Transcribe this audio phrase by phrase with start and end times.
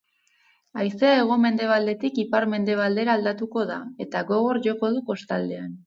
[0.83, 5.75] Haizea hego-mendebaldetik ipar-mendebaldera aldatuko da, eta gogor joko du kostaldean.